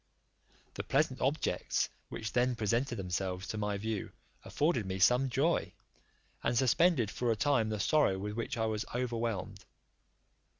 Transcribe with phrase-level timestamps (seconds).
[0.73, 4.11] The pleasant objects which then presented themselves to my view
[4.43, 5.73] afforded me some joy,
[6.41, 9.63] and suspended for a time the sorrow with which I was overwhelmed.